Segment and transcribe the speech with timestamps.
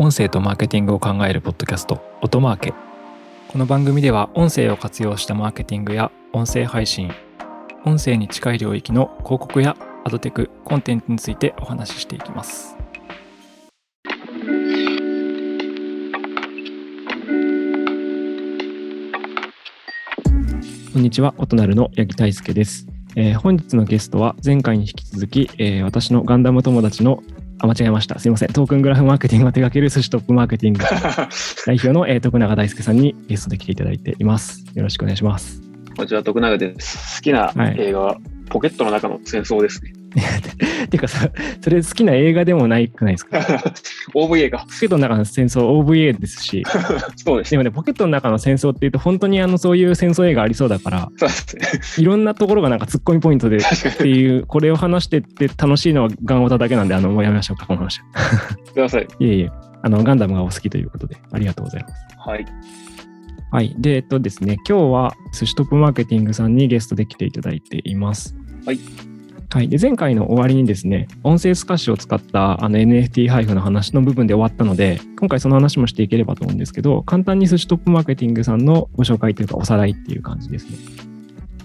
[0.00, 2.72] 音声とマーケティングを考えるポッドキャスト音マーケ。
[3.48, 7.10] この番組では音声を活用したマーケティングや音声配信
[7.84, 12.76] 音声に近い領域の広告やアドテクコンテンツについてお話ししていきます。
[20.92, 22.86] こんにちは音なるの八木大輔です、
[23.16, 27.20] えー本日のゲストは前回に引き続き、えー私のガンダム友達の
[27.60, 28.18] あ、間違えました。
[28.18, 28.52] すいません。
[28.52, 30.80] トークングラフマーケティングを手掛ける寿司トップマーケティング
[31.66, 34.64] 代表の、えー徳永大輔さんにゲストで来ていただいています。
[34.74, 35.60] よろしくお願いします。
[35.96, 37.20] こちは、徳永です。
[37.20, 38.16] 好きなはい映画は、
[38.48, 39.92] ポケットの中の戦争ですね。
[40.90, 41.30] ていうかさ、
[41.60, 43.38] それ好きな映画でもないくないですか？
[44.14, 44.60] OVA が。
[44.60, 46.62] ポケットの中の戦争 OVA ですし、
[47.16, 47.50] そうです。
[47.50, 51.08] でもね、ポケットの中の戦争っていうと本当にあのそういう戦争映画ありそうだから。
[51.98, 53.60] いろんなところがなんかツッコミポイントでっ
[53.98, 57.98] ていう、これを話してって楽しいのはガンオタだけなんで、あの、もうやめましょうか、この話。
[57.98, 58.72] に。
[58.72, 59.06] ください。
[59.20, 59.50] いえいえ、
[59.82, 61.94] あの、ガンダムがお好きということで、ありがとうございます。
[62.18, 62.46] はい。
[63.50, 63.74] はい。
[63.78, 68.34] で、えっとですね、今日は寿司トップマーケティングさんにゲストで来ていただいています。
[68.66, 68.78] はい。
[69.50, 69.68] はい。
[69.70, 80.76] で、前回の終わりにですね、音声スカッシュを使ったあの NFT 配布の話の部分で終わったので、今回その話もしていければと思うんですけど、簡単に寿司トップマーケティングさんのご紹介というかおさらいっていう感じですね。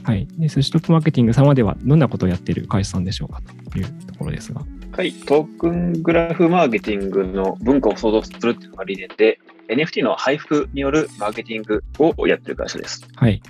[0.03, 0.28] はい。
[0.38, 4.62] で、寿司トップマーケティング様ではどんなことをやっている会社さんでしょうかというところですが。
[4.95, 5.12] はい。
[5.12, 13.06] トークングラフマーケティングの文化を創造するっていうのが理念で、NFT の配布によるマーケティングをやってる会社です。
[13.16, 13.42] はい。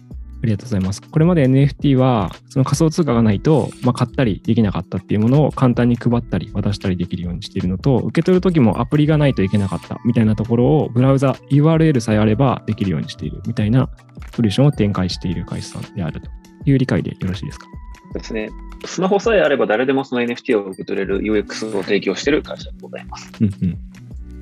[0.43, 1.01] ありがとうございます。
[1.01, 13.89] これまで NFT は、その仮想通貨がないと、まあ、買ったりできなかったっていうものを簡単に配ったり渡したりできるようにしているのと、受け取るときもアプリがないといけなかったみたいなところを、ブラウザ、URL さえあればできるようにしているみたいな
[14.35, 16.29] ソリューションを展開している会社さんであると
[16.65, 17.67] いう理解でよろしいですか？
[18.13, 18.49] ですね。
[18.85, 23.31] スマホさえあれば誰でもその NFT を受け取れる UX を提供している会社でございます。
[23.39, 23.77] うんうん。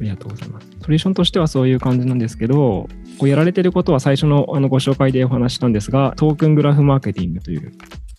[0.01, 0.67] ありがとうございます。
[0.67, 7.71] ソリューションとしてはそういう感じなんですけど、こうやられてることは最初のあのご紹介でお話ししたんですが、トークングラフマーケティングという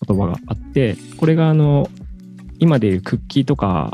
[0.07, 1.89] 言葉があって、これがあの
[2.59, 3.91] 今でいうクッキーとか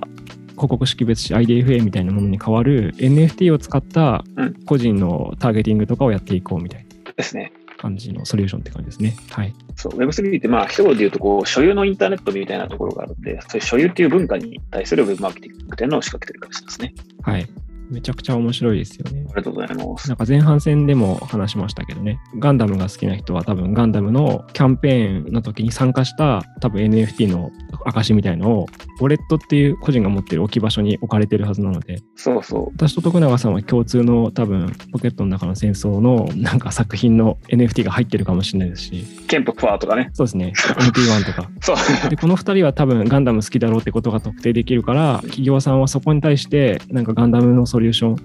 [0.52, 7.52] 広告識別紙 IDFA みたいなものに代わる NFT を使ったうん個人のターゲティングとかをやっていこうみたいなですね。
[7.80, 9.16] 感じのソリューションって感じですね。
[9.32, 9.56] はい。
[9.78, 16.94] そう、Web3 ってまあ一言で言うとこう、所有のインターネットみたいなところがあるんで、そういう所有っていう文化に対する Web マーケティングっていうのを仕掛けてる会社ですね。
[17.22, 17.48] はい。
[17.90, 19.26] めちゃくちゃ面白いですよね。
[19.26, 20.08] ありがとうございます。
[20.08, 27.52] なんか前半戦でも話しましたけどね、ガンダムが好きな人は多分ガンダムのキャンペーンの時に参加した多分 NFT の
[27.86, 28.68] 証みたいのを、
[29.00, 32.66] ウォレットっていう個人が持ってる置き場所に置かれてるはずなので、そうそう。
[32.76, 40.10] 私と徳永さんは共通の多分ポケットの中の戦争のなんか作品の NFT が入ってるかもしれないですし、ケンプファーとかね。
[40.14, 41.50] そうですね、 MP1 とか。
[41.62, 42.10] そう。
[42.10, 48.16] で、この2人は多分ガンダム好きだろうってことが特定できるから、企業さんはそこに対してなんかガンダムのソリューション、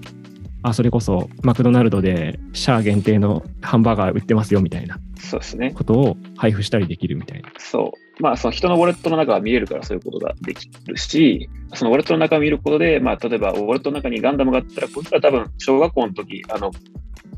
[0.63, 4.99] あ、それこそマクドナルドでシャア限定のハンバーガー売ってますよみたいな。
[5.17, 5.71] そうですね。
[5.71, 7.49] ことを配布したりできるみたいな。
[7.57, 8.23] そう。
[8.23, 16.71] まあ、その人のウォレットの中が見えるからそういうことができるし、そのウォレットの中を見ることで、まあ、例えばウォレットの中にガンダムがあったら、こいつら多分小学校の時、あの、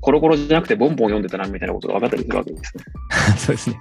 [0.01, 2.83] コロコロじゃなくてボンボン読んでたなみたいなことが分かったりするわけですね。
[3.37, 3.79] そうですね。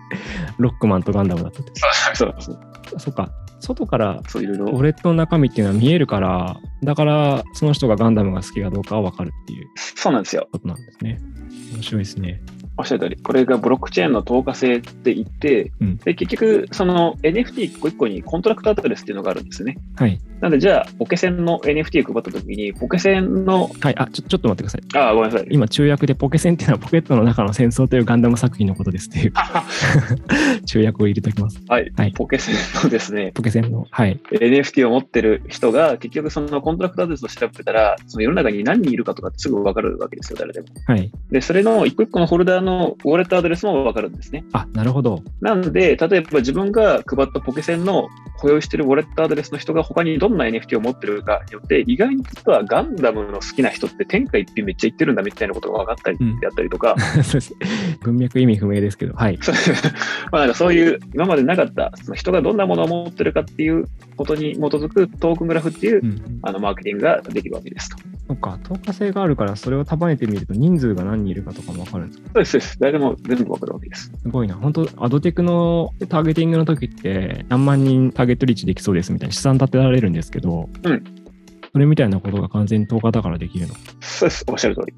[0.59, 1.73] ロックマンとガンダムだったって。
[2.15, 2.57] そうですね。
[2.99, 3.31] そっか。
[3.61, 10.49] 外からウォレットの中身っていうのは見えるから、だからその人がガンダムが好きかどうかはわかるっていうそうなんですよ。
[10.53, 11.19] ことなんですね。
[11.75, 12.41] 面白いですね。
[12.79, 13.17] おっしゃる通り。
[13.17, 19.79] これがブロックチェーンの透過性って言って、うんで結局、その NFT 一個一個にコントラクトアドレスっていうのがあるんですよね。
[19.97, 20.21] はい。
[20.41, 23.99] なんで、じゃあ、ポケセンの NFT を配った時に、ポケセンの、はい。
[23.99, 25.09] あ、ちょ、ちょっと待ってください。
[25.09, 25.49] あ、ごめんなさい。
[25.51, 29.33] 今、注釈でポケセンっていうのはポケットの中の戦争というガンダム作品のことですっていう
[30.67, 31.61] 注釈を入れておきます。
[31.69, 31.91] はい。
[31.97, 33.87] はいポケセンのですね、ポケセンの。
[33.91, 34.21] はい。
[34.31, 40.67] NFT を持ってる人が結局そのコントラクトアドレスを調べたら、その世の中に何人いるかとかすぐ分かるわけですよ、誰でも。
[40.87, 41.11] はい。
[41.31, 44.45] で、それの一個一個のホルダーのウォレットアドレスも分かるんですね。
[44.53, 45.23] あ、なるほど。
[45.41, 56.97] なので、例えば自分が配ったポケセンの保有しているウォレットアドレスの人が他にどんな NFT を持ってるかによって、意外に実はガンダムの好きな人って天下一品めっちゃ行ってるんだみたいなことが分かったりであったりとか。
[58.03, 59.15] 文脈意味不明ですけど。
[59.15, 59.39] はい。
[59.41, 59.55] そう
[60.33, 63.87] まあなんかそういう今までなかったその人がどんなものを持ってるかっていう
[64.17, 66.41] ことに基づくトークングラフっていううん。
[66.43, 67.97] あのマーケティングができるわけですと。
[68.29, 68.59] そっか。
[68.65, 72.27] 透過性があるから、それを束ねてみると人数が何人いるかとかもわかるんですか？
[72.27, 72.79] そうです、そうです。
[72.81, 74.11] 誰でも全部わかるわけです。
[74.23, 74.55] すごいな。
[74.55, 81.05] 本当アドテクのターゲティングの時って何万人ターゲットリーチできそうですみたいな試算立てられるんですけど、うん
[81.73, 83.75] それみたいなことが完全に10日だからできるの。
[84.01, 84.47] そうです。
[84.49, 84.95] おっしゃる通り。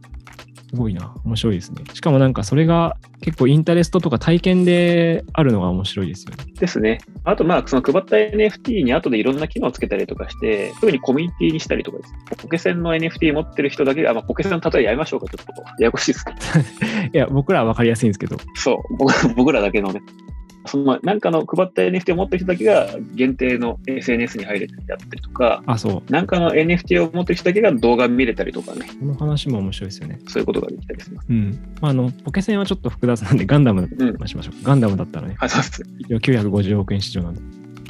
[0.71, 1.15] すごいな。
[1.25, 1.83] 面白いですね。
[1.95, 6.45] しかもなんかそれが結構インタレストとか体験であるのが面白いですよね。
[6.59, 6.99] ですね。
[7.25, 12.15] あと、まあ、その配った NFT に後でいろんな機能をつけたりとかして、特にコミュニティにしたりとかです。
[12.37, 15.63] ポケセンの NFT 持ってる人だけが、まあ、ポケセンの例えやめましょうか、ちょっと。
[15.83, 17.11] ややこしいですね。
[17.15, 18.37] いや、僕らは分かりやすいんですけど。
[18.55, 18.97] そう。
[18.97, 20.03] 僕僕らだけのね。
[20.69, 26.13] そのなんかの配った NFT を持ってる人だけが限定の SNS に入れてやったりとか、あ、そう。
[26.13, 30.19] なんかの NFT を持ってる人だけが動画見れたりとかね、この話も面白いですよね。
[30.29, 31.27] そういうことができたりします。
[31.29, 31.59] うん。
[31.81, 34.13] まあ、あの、ポケセンはちょっと複雑なんで、ガンダムうん。
[34.19, 34.55] 話しましょう。
[34.63, 35.83] ガンダムだったらね、あ、そうです。
[35.99, 37.41] 一応950億円市場なんで。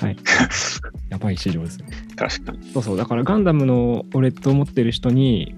[0.01, 0.17] はい。
[1.11, 1.87] やばい市場ですね。
[2.17, 2.59] 確かに。
[2.73, 2.97] そうそう。
[2.97, 5.55] だからガンダムのウォレットを持ってる人に、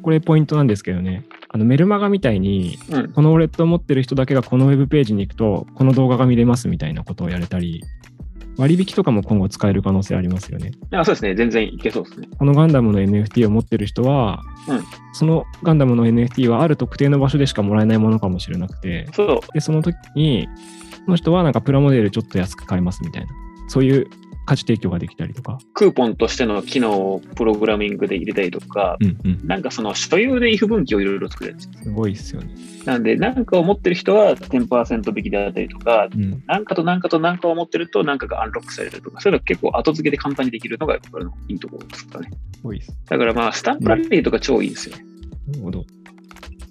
[0.00, 1.24] これポイントなんですけどね。
[1.52, 3.12] あのメルマガみたいに、うん。
[3.12, 7.82] このウォレットを持ってる人だけがこのウェブページに行くと、この動画が見れますみたいなことをやれたり、
[8.56, 10.72] 割引とかも今後使える可能性ありますよね。
[10.92, 11.34] あそうですね。
[11.34, 12.28] 全然いけそうですね。
[12.38, 14.84] このガンダムの NFT を持ってる人は、うん
[15.14, 19.52] そのガンダムの NFT はある特定の場所でしかもらえないものかもしれなくて、そう。
[19.52, 20.48] で、その時に、
[21.04, 23.28] その人はなんかプラモデルちょっと安く買えますみたいな、
[23.68, 24.08] そういう
[24.44, 25.58] 価値提供ができたりとか。
[25.74, 29.46] クーポンとしての機能をプログラミングで入れたりとか、うんうん。
[29.46, 31.72] なんかその所有で if 分岐をいろいろ作れるんですよ。
[31.84, 32.54] すごいですよね。
[32.84, 36.42] なんで、なんかを持ってる人は10%引きであったりとか、うん。
[36.46, 42.30] なんかとなんかとなんかを持ってるとなんかがアンロックされるとか、そういうの結構後付けで簡単にできるのがこれのいいところですかね。
[42.56, 42.96] すごいです。
[43.08, 45.04] だからまあ、スタンプラリーとか超いいですよね。
[45.48, 45.84] なるほど。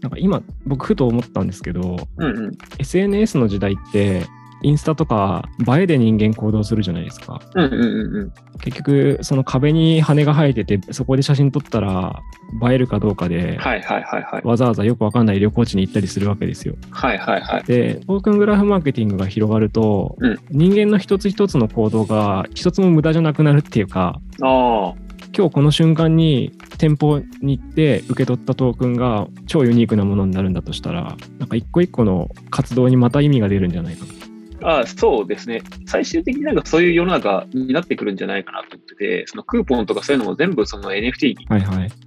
[0.02, 2.52] なんか今、僕ふと思ったんですけど、うんうん。
[2.80, 4.26] SNS の時代って、
[4.64, 7.42] インスタとか映えで人間行動するじゃないですか。
[7.56, 8.34] うんうんうんうん。
[8.60, 12.22] 結局、その壁に羽が生えてて、そこで写真撮ったら
[12.70, 14.42] 映えるかどうかで、はいはいはいはい。
[14.44, 16.76] わざわざよくわかんない旅行地に行ったりするわけですよ。
[16.92, 17.64] はいはいはい。
[17.64, 25.12] で、トークングラフマーケティングが広がると、うん人間の一つ一つの行動が一つも無駄じゃなくなるっていうか、ああ。
[25.36, 34.31] 今日この瞬間に店舗に行って受け取ったトークンが超ユニークなものになるんだとしたら、なんか一個一個の活動にまた意味が出るんじゃないかな。
[34.64, 35.62] ああそうですね。
[35.86, 41.48] 最終的になんかそういう世の中になってくるんじゃないかなと思ってて、そのクーポンとかそういうのも全部その NFT に。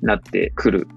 [0.02, 0.88] なってくる。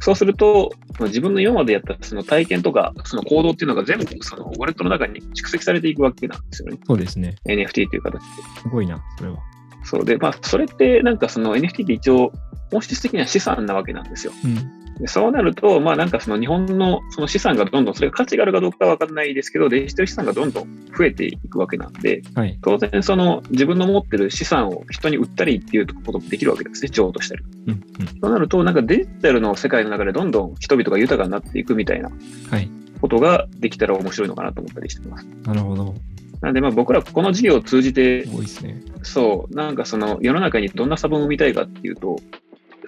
[0.00, 6.78] そうすると、自分の今までやったその体験とか、その行動っていうのが全部そのウォレットの中に蓄積されていくわけなんですよね。
[6.86, 7.36] そうですね。
[7.46, 8.28] NFT っていう形で。
[8.62, 9.38] すごいな、それは。
[9.84, 12.32] そうで、まあ、それってなんかその NFT って一応、
[12.70, 14.32] 本質的には資産なわけなんですよ。
[14.44, 14.85] うん。
[14.98, 22.58] でそうなると、まあなんかその日本のその資産がどんどん、それが価値があるかどうかは分かんないですけど、デジタル資産がどんどん増えていくわけなんで、はい。
[22.62, 27.44] 当然その自分の持ってる資産を人に売ったりっていうこともできるわけですね、譲渡したり。
[27.66, 27.80] うんうん。
[28.20, 32.10] そうなると、なんかデジタルの世界の中でどんどん人々が豊かになっていくみたいな
[32.50, 32.70] はい。
[33.00, 35.26] ことができたら面白いのかなと思ったりしてます。
[35.44, 35.94] なるほど。
[36.40, 38.26] なんでまあ僕らこの事業を通じて
[38.62, 38.82] ね。
[39.02, 42.16] そう、なんかその世の中にどんな差分を生みたいかっていうと、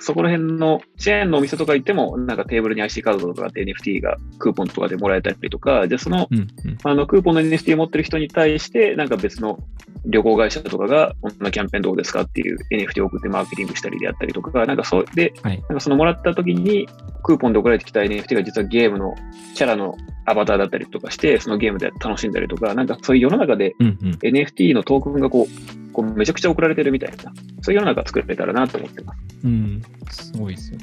[0.00, 6.46] そこら辺のチェーンのお店とか行っても、なんかテーブルに IC カードとかで NFT がクーポンとかでもらえたりとか、じゃあそのうんうん。
[6.82, 9.58] あのクーポンの NFT を持ってる人に対して、なんか別の
[10.06, 12.22] 旅行会社とかが、こんなキャンペーンどうですか？
[12.22, 15.58] っていう NFT を送ってマーケティングしたりであったりとか、なんかそうで、はい。
[15.68, 16.88] なんかそのもらった時に、
[17.22, 19.14] クーポンで送られてきた NFT が実はゲームの
[19.54, 23.74] キャラのアバターだったりとかして、そのゲームで楽しんだりとか、なんかそういう世の中で。
[23.80, 29.18] NFT のトークンがこう、こうめちゃくちゃ送られてるみたいな、そういう世の中作れたらなと思ってます。
[29.44, 29.82] うん。
[30.10, 30.78] すごいですよ。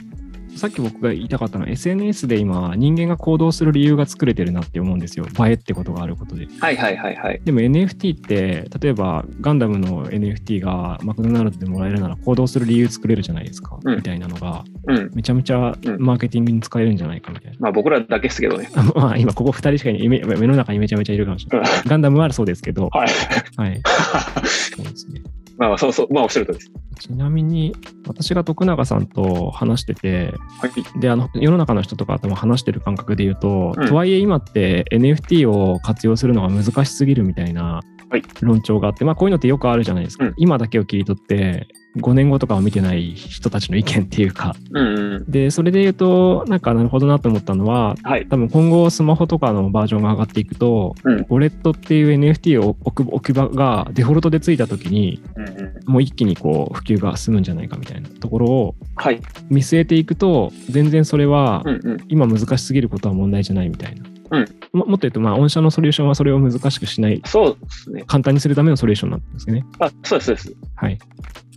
[0.56, 5.25] さっき僕が言いたかったのは SNS で今人間が行動する理由が作れてるなって思うんですよ。
[5.25, 6.48] 映えってことがあることで。
[6.62, 7.42] はいはいはいはい。
[7.44, 13.78] でも NFT って例えばガンダムの NFT がマクドナルドでもらえるなら行動する理由作れるじゃないですか。
[13.84, 15.12] うんみたいなのがうん。
[15.13, 17.57] めちゃめちゃうんマーケティングに使えるんじゃないかみたいな。
[17.59, 18.69] まあ僕らだけですけどね。
[18.95, 21.69] まあ今ここ2人しかい目目の中にめちゃめちゃいるかもしれない。
[21.69, 23.09] う んガンダムはそうですけど、はい。
[23.57, 23.81] はい。
[24.47, 25.21] そうですね。
[25.57, 26.71] まあまあそうそう、まあおっしゃるとりです。
[27.00, 27.76] ちなみに
[28.07, 31.00] 私が徳永さんと話してて、はい。
[31.00, 40.26] で、あの、世の中の人とかとも話してる感覚で言うと、うんとはいえ今って NFT を活用するのが難しすぎるみたいなはい論調があって、まあこういうのってよくあるじゃないですか。
[40.26, 44.56] うん今だけを切り取って、5年後とかを見てない人たちの意見っていうか。
[44.71, 45.31] うんうん。
[45.31, 48.28] で、それで言うと、なんかなるほどなと思ったのは、はい。
[48.28, 55.52] 多分今後スマホとかのバージョンが上がっていくと、うんウォレットっていう NFT を置く置き場がデフォルトでついた時に、うんう
[55.87, 55.92] ん。
[55.94, 59.21] もう一気にこう普及が進むんじゃないかみたいなところをはい。
[59.49, 61.64] 見据えていくと、全然それは。
[62.07, 64.04] 今難しすぎることは問題じゃないみたいな。
[64.31, 68.04] うんももっと言うと、まあ、御社のソリューションはそれを難しくしない、そうですね。
[68.07, 69.66] 簡単にするためのソリューションなんですよね。
[69.80, 70.56] あ、そうです、そうです。
[70.75, 70.99] はい。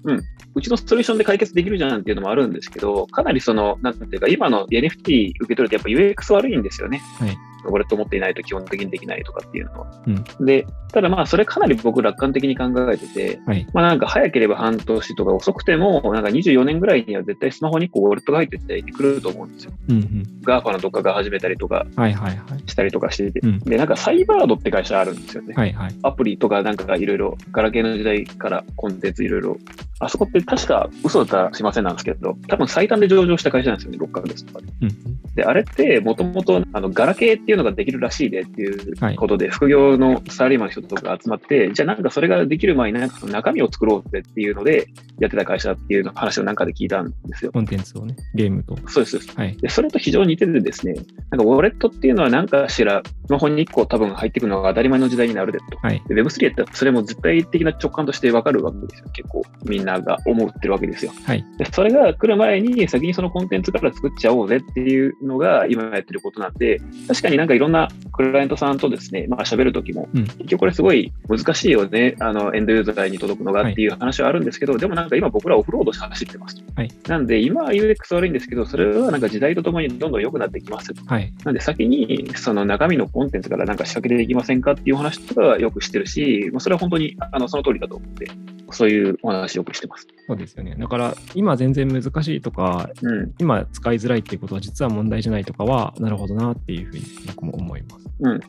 [0.04, 0.22] うん、
[0.54, 7.02] うちのソリューションで解決できるじゃんっていうのもあるんですけど、かなりその、なんていうか、今の NFT 受け取るとやっぱ UX 悪いんですよね。
[7.18, 9.86] はいウォレット持っていないと基本的にできないとかっていうのは。
[10.06, 13.66] うんで、ただまあ、それかなり僕楽観的に考えてて、はい。
[13.72, 19.72] まあなんか早ければ半年とか遅くても、なんか24年ぐらいには絶対スマホに1個ウォレットが入っててくると思うんですよ。
[19.88, 20.22] うんうん。
[20.42, 22.62] GAFA のどっかが始めたりとかはいはいはい。
[22.66, 23.40] したりとかしてて。
[23.40, 25.54] うんで、なんかサイバードって会社あるんですよね。
[25.54, 25.94] はいはい。
[26.02, 29.56] アプリとかなんかいろいろ、ガラケーの時代からコンテンツいろいろ。
[30.00, 34.66] あそこって確か嘘だったらすいませんなんですけど、多分最短で上場した会社なんですよね、6ヶ月とかで。
[34.82, 44.88] うんで、あれってもともとあのガラケーっていうのができるらしいでっていうはいことで、副業のサラリーマンの人とかが集まって、じゃあなんかそれができる前になんかその中身を作ろうぜっていうので
[45.18, 47.52] やってた会社っていうの話をなんかで聞いたんですよ。
[47.52, 48.76] コンテンツをね、ゲームと。
[48.88, 49.10] そうです。
[49.10, 49.56] そうですはい。
[49.56, 50.94] で、それと非常に似ててですね、
[51.30, 55.76] なんかウォレットっていうのは何かしら、スマホに1個多分入ってくるのが当たり前の時代になるでと。
[55.82, 56.02] はい。
[56.08, 59.08] で Web3 やったらそれも絶対的な直感として分かるわけですよ。
[59.12, 61.12] 結構みんなが思ってるわけですよ。
[61.26, 61.44] はい。
[61.58, 76.62] でそれが来る前に先にそのコンテンツから作っちゃおうぜっていうのが今やってることなんで、確かになんかいろんなクライアントさんとですね、まあ喋るときも、うん結局これすごい難しいよね、あのエンドユーザーに届くのがはいっていう話はあるんですけど、でもなんか今僕らオフロードして走ってますと。
[76.74, 81.04] はいなんで今は UX 悪いんですけど、それはなんか時代とともにどんどん良くなってきますと。
[81.06, 81.17] はい。
[81.44, 88.30] なんで先にその中身のコンテンツからなんか仕掛けていきませんかっていう話とかはよくしてるし、まあそれは本当にあのその通りだと思って、
[88.70, 90.06] そういうお話よくしてます。
[90.26, 90.76] そうですよね。
[90.78, 93.34] だから、今全然難しいとか、うん。
[93.38, 98.06] 今使いづらいっていうことは実は問題じゃないとかは、なるほどなっていうふうに僕も思います。
[98.20, 98.30] うん。
[98.32, 98.40] はい。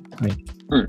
[0.70, 0.88] うん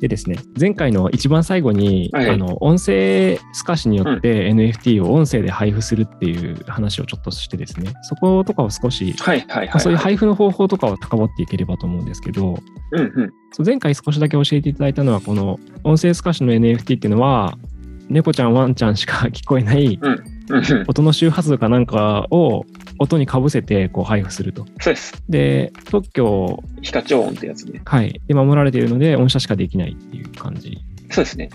[0.00, 2.30] でですね、前回の一番最後に、はい。
[2.30, 12.58] あの音声透かしによって NFT を音声で配布するっていう話をちょっとしてですね、そことかを少し、そういう配布の方法とかを高掘っていければと思うんですけど、
[12.92, 13.04] うんう
[13.62, 13.64] ん。
[13.64, 17.56] 前回少しだけ教えていただいたのは、この音声透かしの NFT っていうのは、
[18.08, 19.98] 猫ちゃん、ワンちゃんしか聞こえない。
[20.86, 22.64] 音の周波数かなんかを
[22.98, 24.64] 音にかぶせてこう配布すると。
[24.80, 25.22] そうです。
[25.28, 27.82] で、特許、非課長音ってやつね。
[27.84, 30.78] はい、で守られているので、音社しかできないっていう感じ。
[31.10, 31.50] そうですね。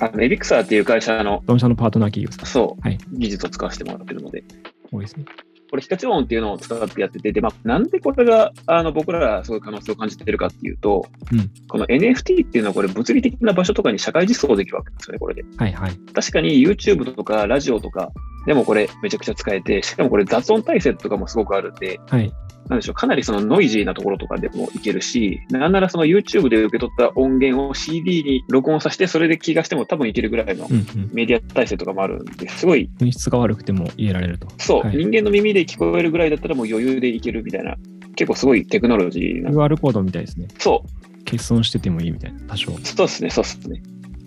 [0.00, 4.44] あのエビクサーっていう会社の、音社のパートナー企業さんそう、はい技術を使わせてもらってるので、
[4.92, 5.24] 多いですね。
[5.70, 15.44] これ、非課長音っていうのを使ってやってて、で、まあ、なんでこれが、あの、僕らすごい可能性を感じてるかっていうと、うんこの NFT っていうのはこれ物理的な場所とかに社会実装できるわけですよね、これで。
[15.56, 15.92] はいはい。
[16.14, 18.10] 確かに YouTube とかラジオとか
[18.46, 22.32] でもこれめちゃくちゃ使えて、しかもこれ雑音体制とかもすごくあるんで、はい。
[22.68, 30.68] なんでしょう、かなりそのノイジーなところとかでもいけるし、なんならその YouTube で受け取った音源を CD に録音させて、それで気がしても多分いけるぐらいの。
[31.12, 34.48] メディア体制とかもあるんで、すごい、品質が悪くても入れられると。
[34.58, 37.76] そう、はい人間の耳で聞こえるぐらいだったらもう余裕でいけるみたいな、
[38.16, 39.50] 結構すごいテクノロジーな。
[39.50, 40.48] QR コードみたいですね。
[40.58, 42.72] そう、欠損しててもいいみたいな、多少。
[42.82, 43.80] そうですね、そうですね。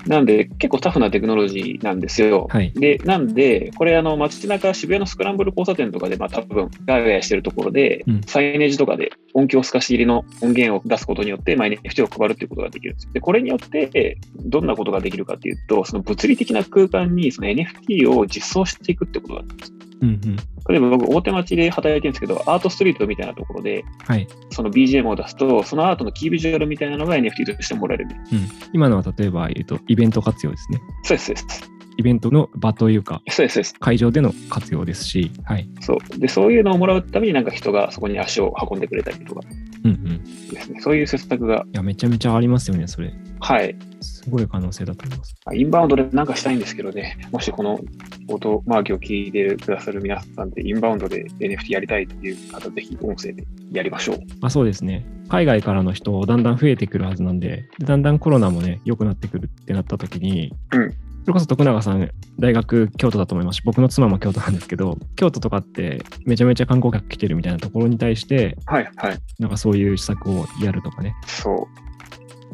[0.07, 2.47] なんで、結構タフなテクノロジーなんですよ。
[2.49, 2.71] はい。
[2.73, 13.13] で、なんで、これ、あの、街中、渋谷のスクランブル交差点とかで、まあ、多分、ガヤガヤしてるところで、うんサイネージとかで音響透かし入りの音源を出すことによって、まあ、NFT を配るっていうことができるんですよ。
[13.13, 19.90] で、これによって、どんなことができるかっていうと、その物理的な空間に、その NFT を実装していくってことができるんです。
[20.01, 20.35] うんうん。
[20.69, 24.27] 例えば僕、大手町で働いてるんですけど、アートストリートみたいなところで、はい。
[24.49, 28.07] その BGM を出すと、そのアートのキービジュアルみたいなのが NFT としてもらえる。
[28.31, 28.49] うん。
[28.73, 30.81] 今のは例えば、えっと、イベント活用ですね。
[31.03, 31.70] そうです、そうです。
[31.97, 33.73] イベントの場というか、そうです、そうです。
[33.79, 35.67] 会場での活用ですし、はい。
[35.81, 36.19] そう。
[36.19, 39.41] で、そういうのをもらうためになんか人がそこに足を運んでくれたりとか
[39.83, 40.21] うんうん。
[40.51, 40.79] いですね。
[40.81, 43.13] そういう施策が、や、めちゃめちゃありますよね、それ。
[43.39, 43.75] はい。
[44.01, 45.35] すごい可能性だと思います。
[45.53, 47.79] インバウンドでなんかしたいんですけどね、もしこの
[48.27, 54.17] 音マーキを聞いてくださる皆さんで、インバウンドで NFT やりたいっていう方、ぜひ音声でやりましょう。
[54.41, 55.05] あそうですね。
[55.29, 62.09] 海外からの人、だんだん増えてくるはずなんで、でだんだんコロナもね、良くなってくるってなった時に、うんそれこそ徳永さん、
[62.39, 69.19] 大学京都だと思いますし、僕の妻も京都なんですけど、京都とかってめちゃめちゃ観光客来てるみたいなところに対して、はい、はい。
[69.39, 71.13] なんかそういう施策をやるとかね。
[71.27, 71.91] そう。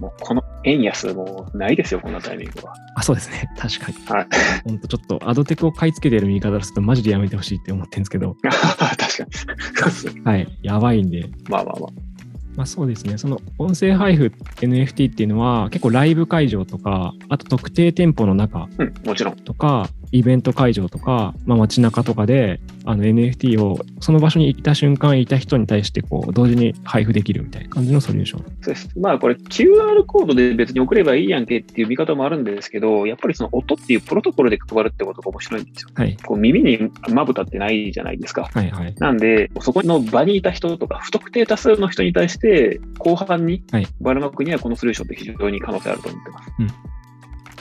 [0.02, 2.74] もうこの円安もうないですよ、こんなタイミングは。
[2.96, 3.50] あ、そうですね。
[3.58, 3.98] 確かに。
[4.06, 4.28] はい。
[4.66, 10.22] ほんとちょっとアドテクを買い付けてる言い方するとマジでやめてほしいって思ってるんですけど、 確かに。
[10.26, 10.60] はい。
[10.62, 11.30] やばいんで。
[11.50, 12.17] まあまあまあ。
[12.58, 13.20] まあそうですね。
[13.20, 19.36] その音声配布 NFT っていうのは結構ライブ会場とか、あと特定店舗の中うん、もちろん。
[19.36, 28.44] とか、イベント会場とか、まあ、街中とかであの NFT をその場所にいた瞬間いた人に対してこう同時に配布できるみたいな感じのソリューション。
[28.62, 28.90] そうです。
[28.98, 35.90] まあこれ QR コードで別に送ればいいやんけっていう見方もあるんですけど、やっぱりその音っていうプロトコルで配るってことが面白いんですよ。
[35.96, 36.18] はい。
[36.26, 38.50] こう耳にまぶたってないじゃないですか。
[38.54, 38.96] はいはい。
[39.00, 46.52] なんで、そこの場にいた人とか、不特定多数の人に対して、後半にはいばらまくにはこのソリューションって非常に可能性あると思ってます。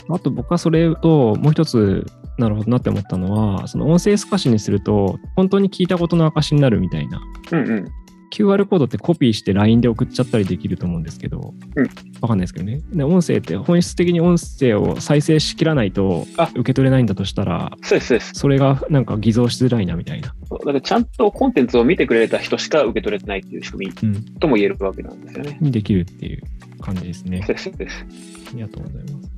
[0.09, 2.07] あと僕はそれともう一つ
[2.39, 7.21] なるほどなって思ったのは、その音声透かしにすると本当に聞いたことの証になるみたいな
[7.53, 7.93] うんうん。
[8.31, 11.91] QR コードってコピーして LINE で送っちゃったりできると思うんですけど、うん
[12.21, 12.81] わかんないですけどね。
[12.93, 18.33] で音声って本質的に音声を再生しきらないとあ受け取れないんだとしたら、そうです、そうです。
[18.35, 20.35] それがなんか偽造しづらいなみたいな。
[20.51, 24.25] だからちゃんとコンテンツを見てくれた人しか受け取れてないっていう仕組みうん。
[24.39, 25.59] とも言えるわけなんですよね。
[25.61, 26.43] にできるっていう
[26.81, 27.43] 感じですね。
[27.47, 28.07] そうです、そうです。
[28.51, 29.36] ありがとうございます。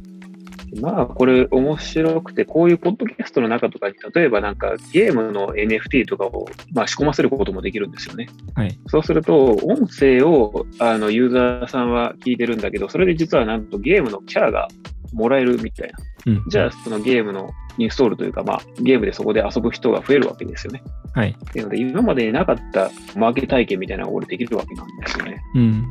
[0.80, 8.28] まあ、これ面白くて、こういうポッドキャストの中とかに、例えばなんかゲームの NFT とかを、まあ、仕込ませることもできるんですよね。
[8.54, 8.78] はい。
[8.86, 14.68] そうすると、音声をあのユーザーさんは聞いてるんだけど、それで実はなんとゲームのキャラが
[15.12, 15.90] もらえるみたい
[16.26, 16.32] な。
[16.32, 16.44] うん。
[16.48, 20.82] じゃあ、そのゲームのインストールというか、まあ、ゲームでそこで遊ぶ人が増えるわけですよね。
[21.14, 21.30] はい。
[21.30, 25.40] っていうので、今までになかったマーケ体験みたいなのが俺できるわけなんですよね。
[25.54, 25.86] うん。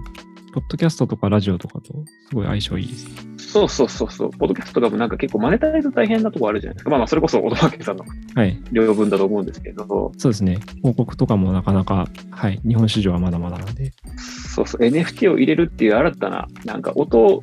[0.53, 1.93] ポッドキャストとかラジオとかと
[2.29, 3.27] すごい相性いいです。
[3.51, 4.31] そうそうそうそう。
[4.31, 6.89] ポッドキャストとかもなんか結構マネタイズ大変なとこあるじゃないですか。
[6.89, 8.59] まあまあ、それこそ小野明さんのはい。
[8.71, 10.59] 領分だと思うんですけど、そうですね。
[10.77, 12.59] 広告とかもなかなか、はい。
[12.67, 13.91] 日本市場はまだまだなんで。
[14.17, 17.41] そうそう、NFT を入れるっていう新たな、なんか音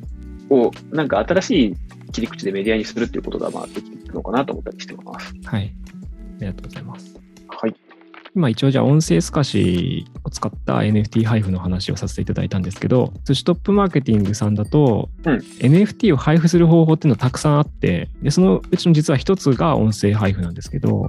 [0.49, 1.75] を、なんか新しい
[2.11, 5.33] 切り口でメディアにするっていうことが、まあ、できていくのかなと思ったりしてます。
[5.43, 5.73] はい。
[6.37, 7.19] ありがとうございます。
[7.47, 7.75] はい。
[8.35, 21.07] 今一応じゃあ音声透かしを使った NFT 配布の話をさせていただいたんですけど、寿司トップマーケティングさんだと、うん NFT を配布する方法っていうのたくさんあって、でそのうちの実は一つが音声配布なんですけど。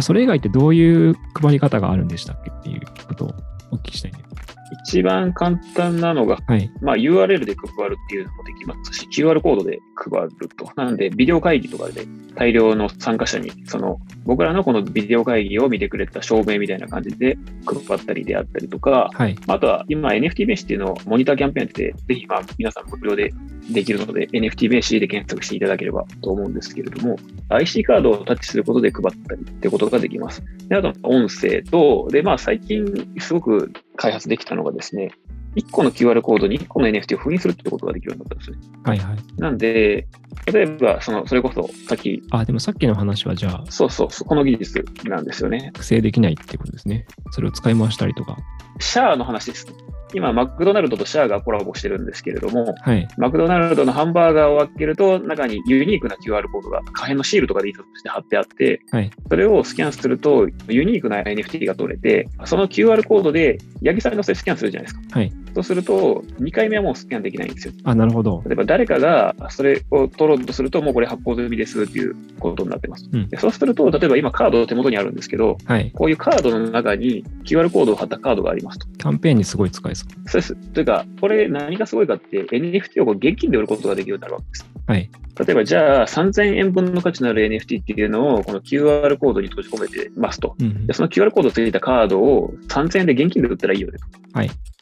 [0.00, 3.34] それ以外ってどういう配り方があるんでしたっけっていうことを
[3.70, 4.47] お聞きしたいんです。
[4.84, 6.70] 一番簡単なのが、はい。
[6.80, 10.70] まあ、URL で配るっていうのもできますし、QR コードで配ると。
[10.76, 19.34] なんで、ビデオ会議とかで大量の参加者に、その、僕らのこのビデオ会議を見てくれた証明みたいな感じで配ったりであったりとか、はい。
[19.46, 23.32] まああとは今 NFT 名刺っていうのをモニターキャンペーンやってて、ぜひまあ皆さん無料で
[23.70, 27.16] できるので NFT 名刺で検索していただければと思うんですけれども、
[27.48, 30.42] IC カードをタッチすることで配ったりってことができます。
[30.68, 32.86] で、あと音声と、で、まあ最近
[33.18, 35.10] すごく開発できたのがですね、
[35.58, 38.58] 1個の QR コードに1個の NFT を封印するってことができるようになったんですね。
[38.84, 39.40] はいはい。
[39.40, 40.06] なんで、
[40.52, 45.70] 例えば、その、それこそさっき、あ、でもさっきの話はじゃあ、そうそうこの技術なんですよね。
[45.74, 47.06] 複製できないってことですね。
[47.30, 48.36] それを使い回したりとか。
[48.80, 49.66] シャアの話です。
[50.14, 53.06] 今、マクドナルドとシャアがコラボしてるんですけれども、はい。
[53.18, 65.18] マクドナルドのハンバーガーを開けると、中にユニークな QR コードが可変のシールとかで印刷して貼ってあって、はいそれをスキャンすると、ユニークな NFT が取れて、その QR コードで、八木さんのそれスキャンするじゃないですか。
[65.18, 65.32] はい。
[65.54, 67.74] そうすると、2回目はもうスキャンできないんですよ。
[67.84, 68.42] あ、なるほど。
[68.46, 73.08] 例えば誰かがそれを取ろうとすると、もうこれ発行済みですっていうことになってます。
[73.12, 75.90] うんでそうすると、例えば今カード手元にあるんですけど、はい。
[75.92, 78.86] こういうカードの中に QR コードを貼ったカードがありますと。
[78.86, 80.28] キャンペーンにすごい使えそう。
[80.28, 80.54] そうです。
[80.54, 84.66] というか、これ何がすごいかって NFT を現金で売ることができるようになるわけです。
[84.86, 85.10] はい。
[85.38, 90.56] 例えば、じゃあ3000円分の価値のある NFT っていうのをこの QR コードに閉じ込めてますと。
[90.58, 94.18] うんで、その QR コードついたカードを3000円で現金で売ったらいいよねと。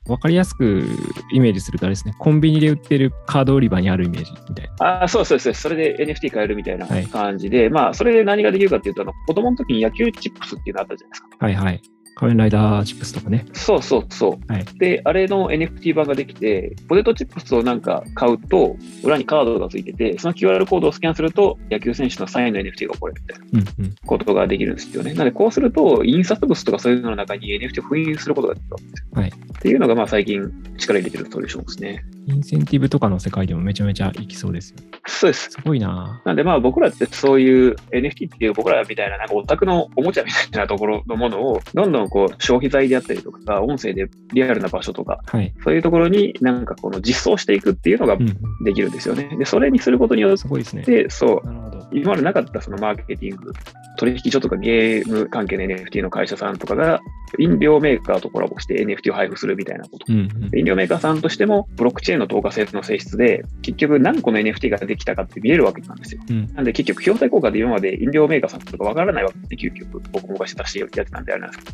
[0.09, 0.85] わかりやすく
[1.33, 4.87] イメージするとあれですね、コンビニで売ってるカード売り場にあるイメージみたいな。
[4.87, 5.55] ああ、そうそうそう。
[5.55, 11.29] それで NFT 買えるみたいなはい感じで、まあ、それで何ができるかっていうと、あの子供の時に野球チップスっていうのあったじゃないですか。
[11.41, 11.83] はいはい。
[12.17, 13.45] 仮面ライダーチップスとかね。
[13.53, 14.53] そうそうそう。
[14.53, 23.47] はいで、あれの NFT 版ができて、ポテトチップスをなんか買うと、裏にカードがついてて、その QR コードをスキャンすると、野球選手のサインの NFT が起こるみたいな
[23.79, 23.95] うんうん。
[24.07, 25.13] ことができるんですよね。
[25.13, 29.21] なので、こうすると、印刷物とかそういうのの中に NFT を封印することができるわけですよ。
[29.21, 29.33] はい
[29.67, 30.49] っていうのが、まあ、最近
[30.79, 32.05] 力入れてるソリューションですね。
[32.29, 34.77] インセンティブとかの世界でもめちゃめちゃいきそうですよ。
[35.09, 35.51] そうです。
[35.51, 45.53] すごいななんでまあ僕らってそういう NFT っていう僕らみたいななんかオタクのおもちゃみたいなところのものをどんどんこう消費財であったりとか音声でリアルな場所とかはい。
[45.65, 48.25] そういうところになんかこの実装していくっていうのがうんう
[48.63, 48.65] ん。
[48.65, 49.37] できるんですよね。
[49.37, 50.37] で、それにすることによっ。
[50.85, 51.89] て、そう、なるほど。
[51.93, 53.53] 今までなかったそのマーケティング、
[53.97, 57.01] 取引所とかゲーム関係の NFT の会社さんとかが
[57.39, 60.07] 飲料メーカーとコラボして NFT を配布するみたいなこと。
[60.09, 60.19] うん
[60.53, 60.59] うん。
[60.59, 66.23] 飲料メーカーさんとしてもブロックチェーンの透過性の性質で結局何個の NFT ができたかって見えるわけなんですよ。
[66.29, 71.73] うんなんで結局、表題効果で今まで飲料メーカーさんとかわからないわけで、究極、僕もしてやってたんであれなんですけ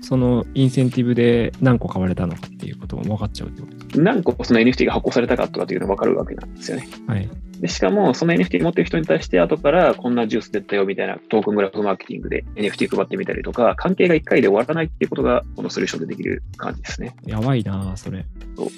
[0.00, 6.88] そのインセンティブで何個買われたのかっていうことも分かっちゃうってことですど、何個その NFT が発行されたかとかっていうのがわかるわけなんですよね。
[7.06, 7.28] はい。
[7.60, 17.14] でしかも、その NFT 持ってる人に対して、後からこんなジュース出たよみたいなトークングラフマーケティングで NFT 配ってみたりとか、関係が1回で終わらないっていうことが、このソリューションでできる感じですね。
[17.26, 18.68] やばいなそれそう。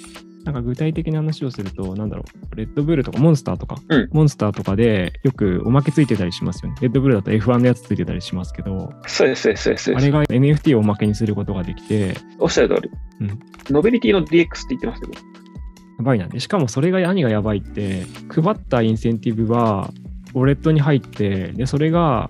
[0.45, 6.77] なんか具体的な話をすると、なんだろう、レッドブルとかモンスターとか、うんモンスターとかでよくおまけついてたりしますよね。
[6.81, 9.95] レッドブルだと F1 のやつついてたりしますけど、そうです、そうです、そうです。
[9.95, 12.91] あれが NFT をおまけにすることができて、おっしゃる通り。
[13.21, 13.39] うん
[13.71, 16.27] ノベリティの DX って言ってますけど、やばいな。
[16.27, 19.91] でしかもそれが何がやばいって、配ったインセンティブは、
[20.35, 22.29] ウォレットに入って、で、それが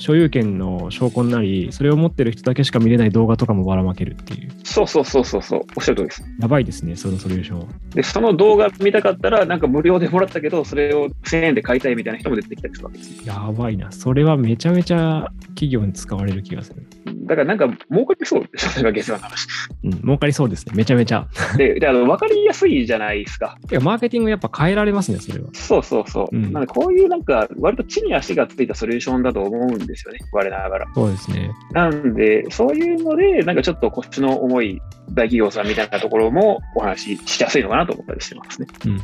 [0.00, 4.50] 所有権の証拠になり、それを持ってる人だけしか見れない動画とかもばらまけるっていう。
[4.64, 6.24] そうそうそうそうそう、おっしゃる通りです。
[6.40, 7.68] やばいですね、そのソリューション。
[7.90, 13.28] で、その動画見たかったら、なんか無料でもらったけど、それを1000円で買いたいみたいな人も出てきたりするわけです。
[13.28, 13.92] やばいな。
[13.92, 16.86] それはめちゃめちゃ企業に使われる気がする。
[17.30, 19.46] だからなんか儲かりそうでしょ、それが月の話。
[19.84, 20.72] うん、儲かりそうですね。
[20.74, 21.28] めちゃめちゃ。
[21.56, 23.56] で、であの分かりやすいじゃないですか。
[23.70, 25.48] いや、マーケティングやっぱ変えられますね、それは。
[25.52, 26.36] そうそうそう。
[26.36, 30.86] うんなんでこういうなんか、割と地に足がついたソリューションだと思うんですよね、我ながら。
[30.92, 31.52] そうですね。
[31.70, 38.66] なんで、そういうので、なんかちょっと腰の重い大企業さんみたいなところもお話ししやすいのかなと思ったりしてますね。
[38.86, 39.00] うんうん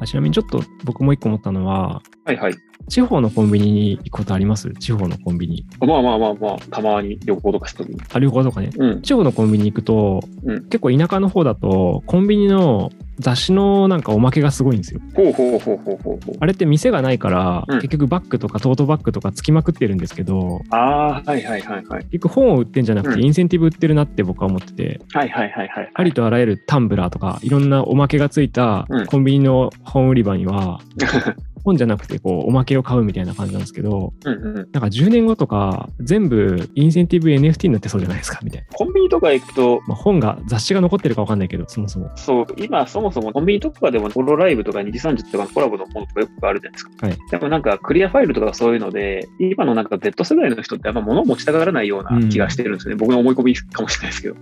[0.00, 2.54] あちなみにちょっと僕もう一個思ったのは、はいはい。
[2.88, 4.72] 地方のコンビニに行くことあります？
[4.72, 5.66] 地方のコンビニ。
[5.80, 8.00] まあまあまあまあ、たまに旅行とかした時に。
[8.12, 8.70] あ、旅行とかね。
[8.76, 9.02] うん。
[9.02, 15.00] 地方のコンビニ行くと、うん結構田舎の方だと、コンビニの雑誌のなんかおまけがすごいんですよ。
[15.14, 16.36] ほうほうほうほうほうほう。
[16.40, 22.04] あれって店がないから、うん結局バッグとかトートバッグとかつきまくってるんですけど、ああ、はいはいはいはい。
[22.04, 25.90] 結局本を売ってんじゃなくて、うんインセンティブ売ってるなって僕は思ってて、はいはいはいはい。
[25.92, 30.80] ありとあらゆるタンブラーとか、いろんなおまけがついたうんコンビニの本売り場には、
[31.64, 34.54] 本じゃなくてこうおまけを買うみたいな感じなんですけど、うんうん。
[34.54, 38.66] なんか10年後とか全部インセンティブ NFT になってそうじゃないですかみたいな。
[38.72, 42.10] コンビニとか行くと、まあ、本が、雑誌が残ってるかわかんないけど、そもそも。
[42.16, 47.06] そう、今そもそもコンビニとかでもホロライブとか2時3時とかのコラボのものとかよくあるじゃないですか。
[47.06, 47.18] はい。
[47.30, 52.96] でもなんかクリアファイルとかそういうので、今のなんか Z 世代の人ってあんま物を持ちたがらないような気がしてるんですよね。
[52.96, 54.34] 僕の思い込みかもしれないですけど。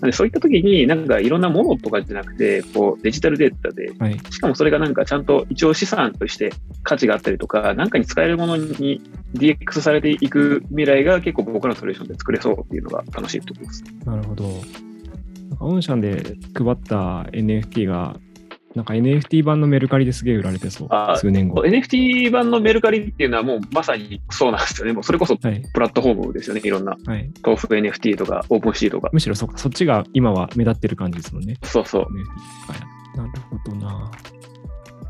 [0.00, 4.18] なんでそういった時になんかいろんなものとかじゃなくて、こうデジタルデータで、はい。
[4.30, 6.52] しかもそれがなんかちゃんと一応資産として
[6.82, 9.02] 価値があったりとか、なんかに使えるものに
[9.34, 13.84] DX されていく未来が結構僕らのソリューションで作れそうっていうのが楽しいところです。
[14.04, 14.44] なるほど。
[14.44, 18.16] なんか、オンシャンで配った NFT が、
[18.74, 21.16] なんか NFT 版のメルカリですげえ売られてそうあ。
[21.16, 21.62] 数年後。
[21.62, 24.92] NFT 版のメルカリっていうのはもうまさにそうなんですよね。
[24.92, 25.62] もうそれこそはい。
[25.72, 26.60] プラットフォームですよね。
[26.64, 27.30] いろんなはい。
[27.42, 29.10] 豆腐 NFT とかオープンシーとか。
[29.12, 31.56] むしろそそっちが今は目立ってる感じですもんね。
[31.62, 32.02] そうそう。
[32.02, 32.08] は
[32.76, 33.16] い。
[33.16, 34.10] なるほどな。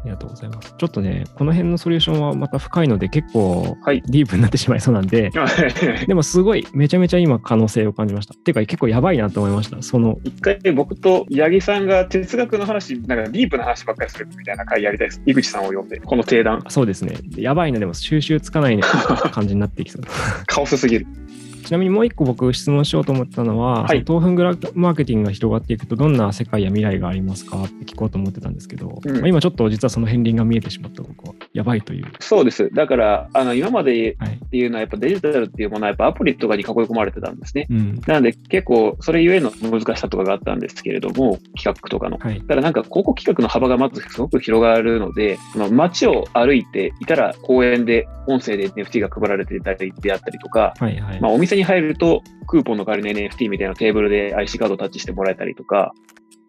[0.05, 0.75] ありがとうございます。
[0.77, 5.31] ちょっとね、この辺のソリューションはまた深いので、結構はいディープになってしまいそうなんで、
[6.07, 8.35] でもすごい、めちゃめちゃ今可能性を感じました。
[8.35, 9.81] っていうか、結構やばいなと思いました。
[9.83, 15.23] その、一回僕と八木さんが哲学の話、なんかディープな話ばっかりするみたいな回やりたいです。
[15.25, 16.63] 井口さんを呼んで、この定談。
[16.69, 17.17] そうですね。
[17.37, 18.83] やばいな、でも収集つかないね
[19.33, 20.03] 感じになってきそう。
[20.47, 21.07] カオスすぎる。
[21.65, 32.07] ちなみにもう一個僕質問しようと思ったのは、はい豆腐グラマーケティングが広がっていくとどんな世界や未来がありますかって聞こうと思ってたんですけど、うんまあ今ちょっと実はその片鱗が見えてしまった僕はやばいという。
[32.21, 32.71] そうです。
[32.71, 34.41] だから、あの、今まではい。
[34.45, 37.67] っていうのはやっぱデジタルっていうものはやっぱアプリとかに囲い込まれてたんですね。
[37.71, 38.01] うん。
[38.07, 42.19] なので結構それゆえの難しさとかがあったんですけれども、企画とかの。
[42.19, 42.41] はい。
[42.41, 45.39] だからなんか広告企画の幅がまずすごく広がるので、
[45.71, 51.21] 街を歩いていたら公園で音声で NFT が配られていたりであったりとか、はいはい。
[51.21, 55.93] まあ、お店に入るとクーポンの代わりの NFT みたいなテーブルで IC カードをタッチしてもらえたりとか、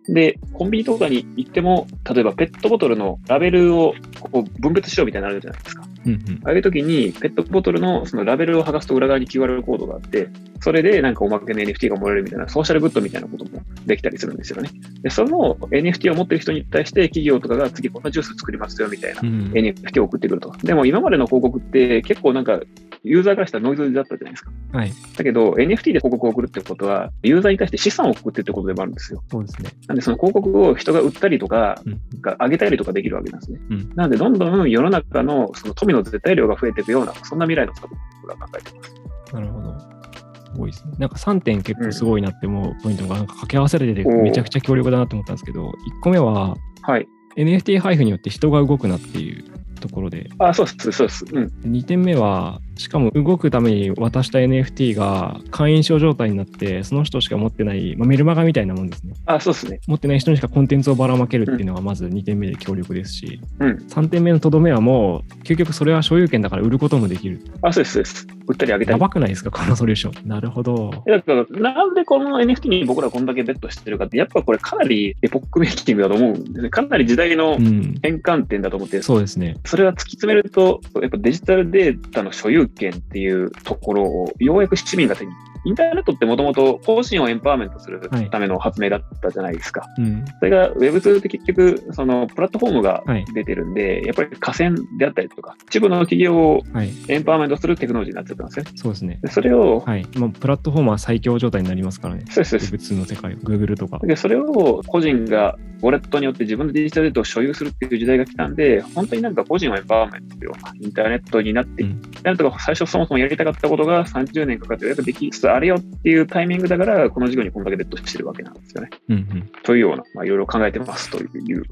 [0.08, 5.85] で、コンビニとかに行っても、例えばペットボトルのラベルをこう分別しようみたいになるじゃないですか。
[6.06, 6.39] うんうん。
[6.44, 10.30] ああいう時に、ペットボトルのそのラベルを剥がすと裏側に QR コードがあって、
[10.62, 14.70] それでなんかおまけの NFT がもらえるみたいな、ソーシャルグッドみたいなこともできたりするんですよね。
[15.02, 20.52] で、その NFT を持ってる人に対して企業とかが次こんなジュース作りますよみたいなうん NFT を送ってくると。
[20.63, 22.60] でも今までの広告って結構なんか
[23.06, 24.52] ユーザーからしたらノイズだったじゃないですか。
[24.74, 24.91] はい。
[25.15, 29.24] だけど NFT で広告を送るってことは、ユーザーに対して資産を送ってってことでもあるんですよ。
[29.32, 29.70] そうですね。
[29.88, 33.60] なんでその広告を人が売ったりとか、うんが上げたりとかできるわけなんですね。
[33.70, 37.89] うんなのでどんどん世の中のその富の絶対量が増えていくような、そんな未来のことを
[38.21, 38.95] 僕は考えています。
[39.34, 39.79] なるほど。
[39.79, 40.93] すごいですね。
[40.99, 47.08] なんか3点結構すごいなって思うポイントがなんか掛け合わされててめちゃくちゃ強力だなと思ったんですけど、1個目ははい。
[47.36, 49.43] NFT 配布によって人が動くなっていう
[49.81, 51.25] ところで、あ、そうです、そうです。
[51.31, 51.45] うん。
[51.63, 59.14] 2点目は、しかも動くために渡した NFT が会員証状態になって、その人しか持ってない、まあ、メルマガみたいなもんですね。
[59.26, 59.80] あ、そうですね。
[59.88, 63.70] 持ってない人にしかコンテンツをばらまけるっていうのがまず2点目で強力ですし、うん。
[63.90, 67.40] 3点目のとどめはもう、究極それは所有権だから売ることもできる。
[67.62, 68.28] あ、そうです、そうです。
[68.48, 69.02] 売ったり上げたやり。
[69.02, 70.28] ばくないですか、このソリューション。
[70.28, 70.92] なるほど。
[71.08, 76.70] だから、なんでこの NFT に僕らこんだけベットしてるかって、やっぱこれかなりエポックメイキングだと思うんですね。
[76.70, 77.96] かなり時代のうん。
[78.02, 79.58] 変換点だと思って、そうですね。
[79.66, 85.32] それは突き詰めると、やっぱデジタルデータの所有権っていうところを、ようやく市民が手に
[85.65, 89.86] インターネットってもともと個人をエンパワーメントするための発明だったじゃないですか。
[89.97, 90.25] うん。
[90.39, 96.91] それが Web2 って結局、そのプラットフォームがはい出てるんで、やっぱり河川であったりとか、一部の企業をはい。
[97.08, 98.71] エンパワーメントするテクノロジーになっちゃったんですよね。
[98.75, 99.19] そうですね。
[99.21, 100.06] でそれを、はい。
[100.17, 102.25] もうプラットフォームは最強状態になりますからね。
[102.30, 103.99] そうですそうです Web2 の世界、Google とか。
[104.04, 118.89] でそれを個人がウォレットによって自分のデジタルデータを所有するっていう時代が来たんで、本当になんか個人をエンパワーメントするようなインターネットになって、うんインターネットが最初そもそもやりたかったことが30年かかってようやくできつつあるよっていうタイミングだから、この事業にこんだけベットしてるわけなんですよね。
[119.10, 119.52] うんうん。
[119.63, 121.63] というような、まあ、いろいろ考えてますという。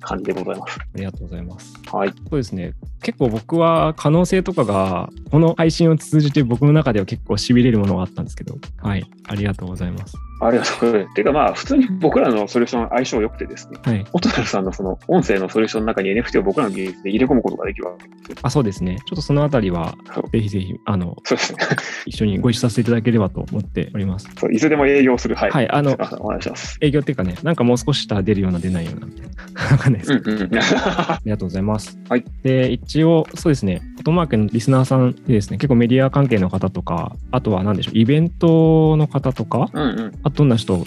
[0.00, 0.78] 感じでございます。
[0.80, 1.74] ありがとうございます。
[1.92, 2.08] はい。
[2.08, 2.72] そうですね。
[3.02, 9.04] 結構僕は可能性とかが、この配信を通じて僕の中では結構痺れるものがあったんですけど、はい。
[9.28, 10.16] ありがとうございます。
[10.40, 11.14] ありがとうございます。
[11.14, 14.06] ていうかまあ、普通に僕らのソリューション相性良くてですね、はい。
[14.12, 18.36] オトナルさんのその音声のソリューションの中に NFT を僕らの技術で入れ込むことができるわけですよ。
[18.42, 18.98] あ、そうですね。
[19.06, 19.94] ちょっとそのあたりは
[20.32, 21.58] ぜひぜひ、あの、そうですね。
[22.06, 24.28] 一緒にご一緒させていただければと思っております。
[24.38, 25.34] そういつでも営業する。
[25.34, 25.50] はい。
[25.50, 25.70] はい。
[25.70, 26.78] あのお願いします。
[26.80, 29.36] 営業っていうかね、なんかもう少ししたら出るような、出ないようなみたいな。
[29.72, 30.12] わかんないです。
[30.12, 30.58] うんうん。
[30.58, 31.98] ありがとうございます。
[32.08, 32.24] はい。
[32.42, 40.12] で、一応、そうですね、フォトマーケのリスナーさんでですね、結構メディア関係の方とか、あとは何でしょう、イベントの方とか、うんうん。
[40.26, 40.84] あどんな人を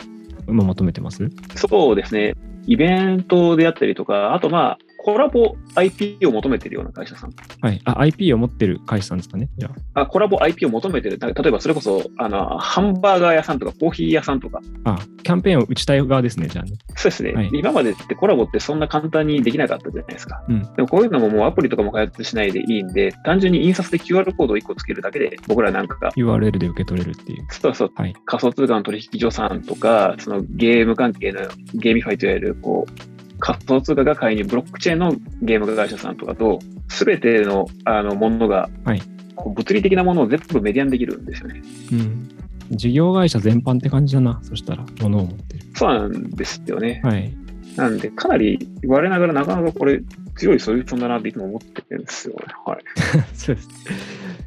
[0.50, 1.30] 今求めてます？
[1.56, 2.36] そうですね。
[2.68, 7.34] イベントであったりとか、あとまあ、コラボ IP を求めてるような会社さん。
[7.62, 7.82] はい。
[7.86, 9.50] あ、IP を持ってる会社さんですかね？
[9.58, 11.18] じゃあコラボ IP を求めてる。
[11.20, 14.62] 例えばそれこそ、あの、ハンバーガー屋さんとかコーヒー屋さんとか。
[14.84, 14.92] あ。
[14.92, 16.74] あ、キャンペーンを打ちたい側ですね、じゃあね。
[16.96, 20.44] そうですね、はい今までってコラボってそんな簡単にできなかったじゃないですか。
[20.50, 27.48] うんでもこういうのももうアプリとかも開発しないでいいんで、単純に印刷で QR コードを1個つけるだけで、僕らなんかが、URL で受け取れるっていう。
[27.50, 28.14] そうそう、はい。
[28.26, 31.42] 仮想通貨の取引所さんとか、そのゲーム関係の
[31.76, 39.02] GameFi といわれる、こう、仮想通貨が買いにブロックチェーンのゲーム会社さんとかと、すべてのあのものが、はい
[39.46, 41.62] 物理的なものを全部メディアにできるんですよね。
[41.94, 42.30] うん。
[42.72, 44.40] 事業会社全般って感じだな。
[44.44, 45.66] そしたら、ものを持ってる。
[45.76, 47.02] そうなんですよね。
[47.04, 47.34] はい。
[47.76, 50.02] なんで、かなり言われながらなかなかこれ
[50.40, 52.40] 強いソリューションだなっていつも思ってるんですよね。
[52.66, 52.84] はい。
[53.36, 53.70] そうです。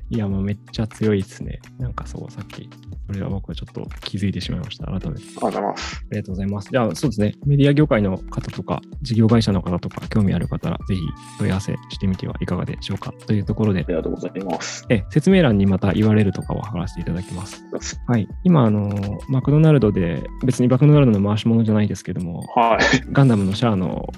[0.09, 1.61] いや、もうめっちゃ強いですね。
[1.79, 2.69] なんかそう、さっき、
[3.07, 4.87] それは僕はちょっと気づいてしまいました。
[4.87, 5.11] 改めて。
[5.11, 5.97] ありがとうございます。
[5.97, 6.69] ありがとうございます。
[6.71, 7.35] じゃあ、そうですね。
[7.47, 11.01] メディア業界の方とか、事業会社の方とか、興味ある方は、ぜひ
[11.39, 13.15] 問い合わせしてみてはいかがでしょうか。
[13.27, 14.85] というところであ、りがとうございます。
[14.91, 17.65] え説明欄にまた URL とかを貼らせていただきます。
[18.07, 18.29] はい。
[18.45, 22.79] 今、あの、マクドナルドで、別にマクドナルドの回し物じゃないですけども、はい。
[23.13, 24.13] ガンダムのシャアの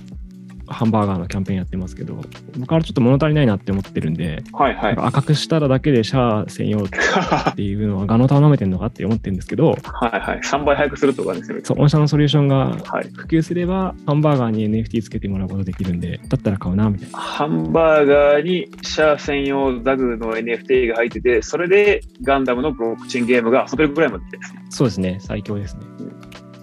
[0.67, 2.21] ハンバーガーのキャンペーンやってますけど、
[2.57, 6.89] 僕からちょっと物足りないなって思ってるんで、はいはい赤くしたらだけでシャア専用っ
[7.55, 10.41] ていうのはガの玉舐めてんのかって思ってるんですけど、はいはい。
[10.41, 11.61] 3倍早くするとかですね。
[11.63, 13.09] そう、御社のソリューションがはい。
[13.15, 17.19] 普及すれば、ハンバーガーに NFT つけてもらうことできるんで、だったら買うな、みたいな。
[17.19, 24.65] ハンバーガーにシャア専用ザグの NFT が入ってて、それでガンダムのブロックチェーンゲームが遊べるぐらいまでですね。
[24.71, 25.83] そうですね、最強ですね。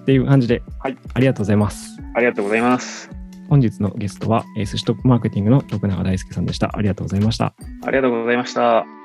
[0.02, 2.00] っていう感じで、はいありがとうございます。
[2.16, 3.21] ありがとうございます。
[3.52, 6.72] 本日のゲストは、えー寿司トップマーケティングの徳永大輔さんでした。
[6.74, 7.54] ありがとうございました。
[7.86, 9.01] ありがとうございました。